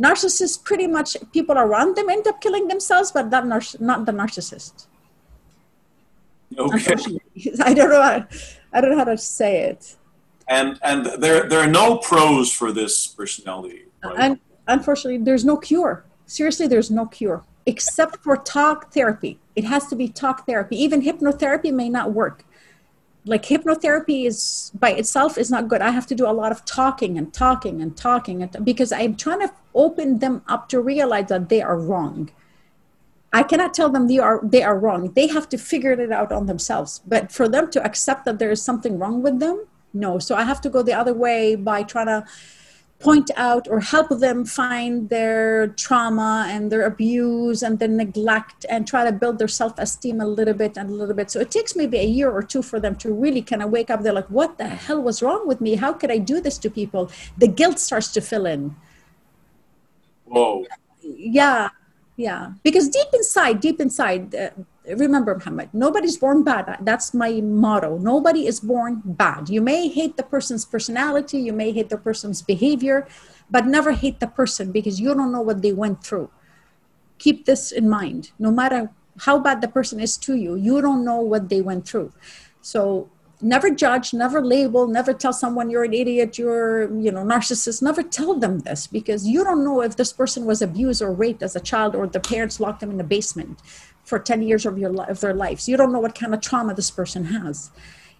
[0.00, 4.12] narcissists pretty much people around them end up killing themselves but not, nar- not the
[4.12, 4.86] narcissist.
[6.56, 6.94] Okay.
[7.64, 8.26] I don't know how,
[8.72, 9.96] i don't know how to say it.
[10.46, 14.16] And and there there are no pros for this personality right?
[14.18, 16.04] and unfortunately there's no cure.
[16.26, 17.44] Seriously there's no cure.
[17.66, 19.38] Except for talk therapy.
[19.56, 20.76] It has to be talk therapy.
[20.82, 22.44] Even hypnotherapy may not work
[23.24, 25.80] like hypnotherapy is by itself is not good.
[25.80, 29.16] I have to do a lot of talking and talking and talking and because i'm
[29.16, 32.30] trying to open them up to realize that they are wrong.
[33.32, 35.12] I cannot tell them they are they are wrong.
[35.12, 37.00] They have to figure it out on themselves.
[37.06, 40.18] But for them to accept that there is something wrong with them no.
[40.18, 42.24] So i have to go the other way by trying to
[43.04, 48.86] point out or help them find their trauma and their abuse and their neglect and
[48.86, 51.30] try to build their self-esteem a little bit and a little bit.
[51.30, 53.90] So it takes maybe a year or two for them to really kind of wake
[53.90, 54.02] up.
[54.02, 55.76] They're like what the hell was wrong with me?
[55.76, 57.10] How could i do this to people?
[57.38, 58.74] The guilt starts to fill in.
[60.24, 60.64] Whoa.
[61.02, 61.68] Yeah
[62.16, 62.52] yeah.
[62.62, 64.50] Because deep inside deep inside uh,
[64.86, 66.78] remember muhammad nobody's born bad.
[66.80, 67.98] That's my motto.
[67.98, 69.48] Nobody is born bad.
[69.48, 71.38] You may hate the person's personality.
[71.38, 73.06] You may hate the person's behavior
[73.50, 76.30] but never hate the person because you don't know what they went through.
[77.18, 78.32] Keep this in mind.
[78.38, 81.88] No matter how bad the person is to you you don't know what they went
[81.88, 82.12] through.
[82.60, 83.08] So
[83.40, 87.80] never judge never label never tell someone you're an idiot you're you know narcissist.
[87.80, 91.42] Never tell them this because you don't know if this person was abused or raped
[91.42, 93.58] as a child or the parents locked them in the basement
[94.04, 95.68] for 10 years of, your, of their lives.
[95.68, 97.70] You don't know what kind of trauma this person has.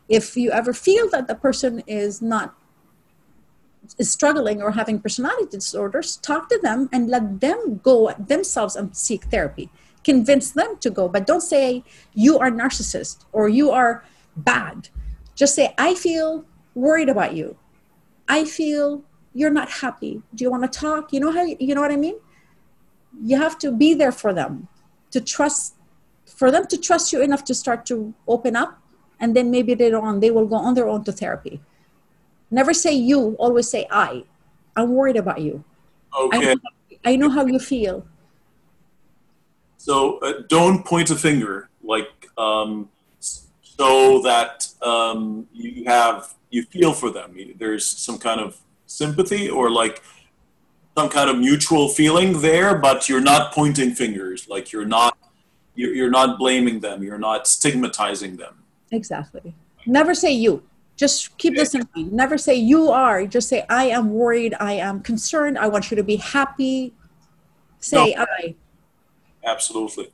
[0.08, 2.54] If you ever feel that the person is not
[3.98, 8.96] is struggling or having personality disorders, talk to them and let them go themselves and
[8.96, 9.68] seek therapy.
[10.02, 14.04] Convince them to go, but don't say you are narcissist or you are
[14.36, 14.88] bad.
[15.34, 17.56] Just say I feel worried about you.
[18.28, 19.02] I feel
[19.34, 20.22] you're not happy.
[20.34, 21.12] Do you want to talk?
[21.12, 22.16] You know how you know what I mean?
[23.22, 24.68] You have to be there for them
[25.10, 25.73] to trust
[26.34, 28.78] for them to trust you enough to start to open up
[29.20, 31.60] and then maybe later on they will go on their own to therapy.
[32.50, 34.24] Never say you always say i.
[34.76, 35.64] I'm worried about you.
[36.18, 36.50] Okay.
[36.50, 36.60] i know,
[37.04, 38.06] I know how you feel.
[39.76, 42.88] So uh, don't point a finger like um,
[43.20, 47.36] so that um, you have you feel for them.
[47.58, 50.02] There's some kind of sympathy or like
[50.96, 54.48] some kind of mutual feeling there, but you're not pointing fingers.
[54.48, 55.13] Like you're not
[55.74, 57.02] you're not blaming them.
[57.02, 58.62] You're not stigmatizing them.
[58.90, 59.54] Exactly.
[59.86, 60.62] Never say you.
[60.96, 62.12] Just keep this in mind.
[62.12, 63.26] Never say you are.
[63.26, 64.54] Just say I am worried.
[64.60, 65.58] I am concerned.
[65.58, 66.94] I want you to be happy.
[67.80, 68.26] Say no.
[68.38, 68.54] I.
[69.44, 70.10] Absolutely.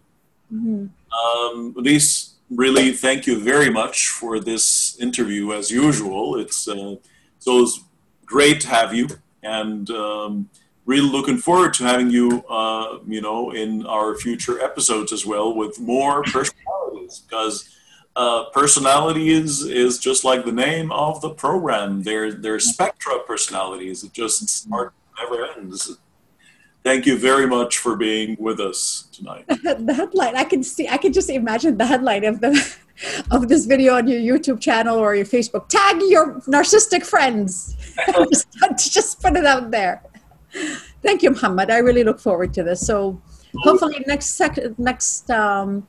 [0.52, 0.86] Mm-hmm.
[1.12, 5.52] Um, Elise, really, thank you very much for this interview.
[5.52, 6.96] As usual, it's uh,
[7.38, 7.84] so it's
[8.24, 9.08] great to have you,
[9.42, 10.48] and um,
[10.90, 15.54] really looking forward to having you, uh, you know, in our future episodes as well
[15.54, 17.76] with more personalities because
[18.16, 22.02] uh, personality is is just like the name of the program.
[22.02, 24.02] There there's spectra of personalities.
[24.02, 25.96] It just never ends.
[26.82, 29.44] Thank you very much for being with us tonight.
[29.88, 32.52] the headline, I can see, I can just imagine the headline of the
[33.30, 35.68] of this video on your YouTube channel or your Facebook.
[35.68, 37.76] Tag your narcissistic friends.
[38.32, 40.02] just, just put it out there.
[41.02, 41.70] Thank you, Muhammad.
[41.70, 42.86] I really look forward to this.
[42.86, 43.20] So
[43.56, 45.86] hopefully next sec- next um,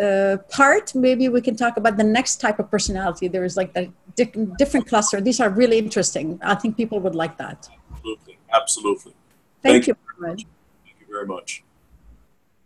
[0.00, 3.28] uh, part, maybe we can talk about the next type of personality.
[3.28, 5.20] There is like a di- different cluster.
[5.20, 6.38] These are really interesting.
[6.42, 7.68] I think people would like that.
[7.92, 9.14] Absolutely, absolutely.
[9.62, 10.44] Thank, Thank you, Muhammad.
[10.84, 11.62] Thank you very much.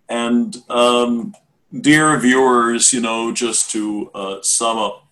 [0.08, 1.34] And um,
[1.80, 5.06] dear viewers, you know, just to uh, sum up,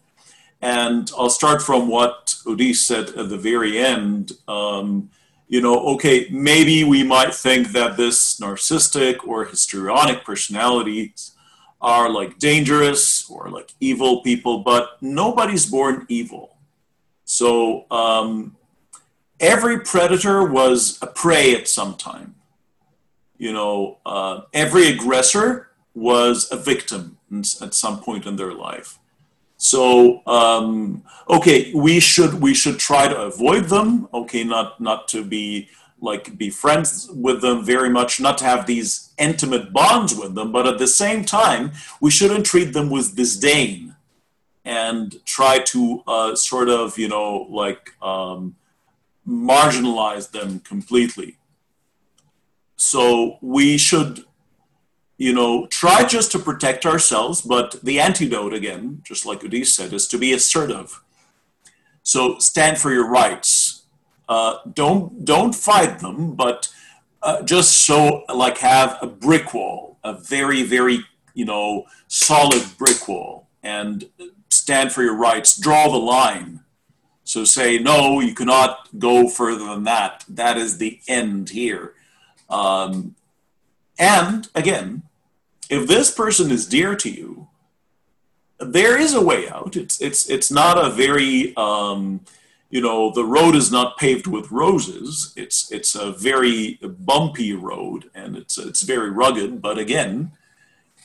[0.62, 4.32] and I'll start from what Odis said at the very end.
[4.48, 5.10] Um,
[5.48, 11.32] you know, okay, maybe we might think that this narcissistic or histrionic personalities
[11.80, 16.56] are like dangerous or like evil people, but nobody's born evil.
[17.24, 18.56] So um,
[19.38, 22.34] every predator was a prey at some time.
[23.38, 27.18] you know, uh, every aggressor was a victim
[27.60, 28.98] at some point in their life.
[29.56, 34.08] So um, okay, we should we should try to avoid them.
[34.12, 35.68] Okay, not not to be
[36.00, 40.52] like be friends with them very much, not to have these intimate bonds with them,
[40.52, 43.96] but at the same time, we shouldn't treat them with disdain
[44.64, 48.56] and try to uh, sort of you know like um,
[49.26, 51.38] marginalize them completely.
[52.76, 54.25] So we should
[55.18, 59.92] you know, try just to protect ourselves, but the antidote, again, just like Udis said,
[59.92, 61.00] is to be assertive.
[62.02, 63.82] So stand for your rights.
[64.28, 66.68] Uh, don't don't fight them, but
[67.22, 71.00] uh, just so like have a brick wall, a very very
[71.34, 74.08] you know solid brick wall, and
[74.50, 75.56] stand for your rights.
[75.56, 76.60] Draw the line.
[77.24, 80.24] So say no, you cannot go further than that.
[80.28, 81.94] That is the end here.
[82.48, 83.16] Um,
[83.98, 85.02] and again,
[85.70, 87.48] if this person is dear to you,
[88.58, 89.76] there is a way out.
[89.76, 92.20] It's it's it's not a very um,
[92.70, 95.32] you know the road is not paved with roses.
[95.36, 99.60] It's it's a very bumpy road and it's it's very rugged.
[99.60, 100.32] But again,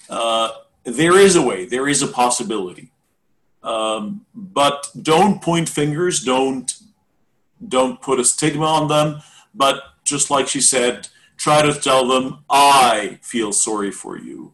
[0.09, 0.51] uh,
[0.83, 1.65] there is a way.
[1.65, 2.91] There is a possibility.
[3.63, 6.23] Um, but don't point fingers.
[6.23, 6.73] Don't
[7.67, 9.21] don't put a stigma on them.
[9.53, 11.09] But just like she said,
[11.41, 14.53] try to tell them, I feel sorry for you.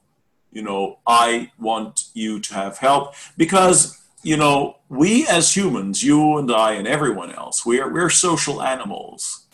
[0.53, 6.37] You know, I want you to have help because, you know, we as humans, you
[6.37, 9.45] and I and everyone else, we're, we're social animals.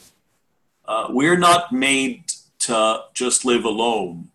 [0.86, 4.30] Uh, we're not made to just live alone.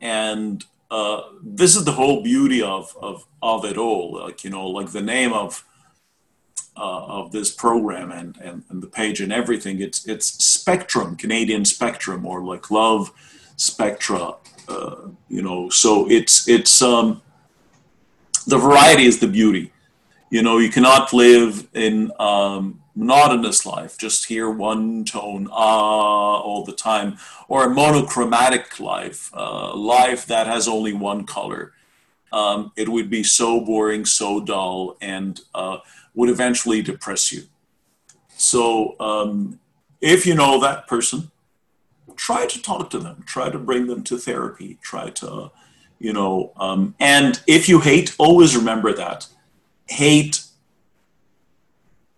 [0.00, 4.22] And uh, this is the whole beauty of, of, of it all.
[4.24, 5.64] Like, you know, like the name of,
[6.76, 9.80] uh, of this program and, and, and the page and everything.
[9.80, 13.12] It's it's Spectrum, Canadian Spectrum, or like Love
[13.56, 14.34] Spectra.
[14.68, 17.20] Uh, you know, so it's it's um,
[18.46, 19.72] the variety is the beauty.
[20.30, 26.64] You know, you cannot live in um, monotonous life, just hear one tone ah all
[26.64, 27.18] the time,
[27.48, 31.72] or a monochromatic life, uh, life that has only one color.
[32.32, 35.78] Um, it would be so boring, so dull, and uh,
[36.14, 37.42] would eventually depress you.
[38.36, 39.60] So um,
[40.00, 41.30] if you know that person,
[42.16, 45.50] try to talk to them, try to bring them to therapy, try to,
[45.98, 49.28] you know, um, and if you hate, always remember that.
[49.88, 50.42] Hate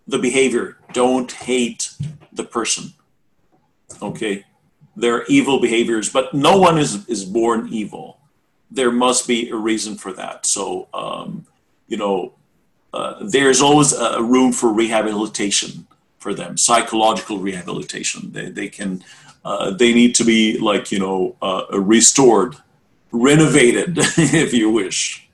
[0.07, 1.91] the behavior, don't hate
[2.33, 2.93] the person.
[4.01, 4.45] Okay?
[4.95, 8.19] They're evil behaviors, but no one is, is born evil.
[8.71, 10.45] There must be a reason for that.
[10.45, 11.45] So, um,
[11.87, 12.33] you know,
[12.95, 15.85] uh, there's always a room for rehabilitation
[16.17, 18.31] for them, psychological rehabilitation.
[18.31, 19.03] They, they can,
[19.43, 22.55] uh, they need to be like, you know, uh, restored,
[23.11, 25.27] renovated, if you wish.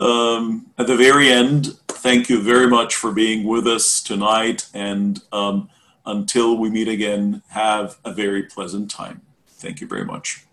[0.00, 4.68] Um, at the very end, thank you very much for being with us tonight.
[4.74, 5.70] And um,
[6.04, 9.22] until we meet again, have a very pleasant time.
[9.46, 10.45] Thank you very much.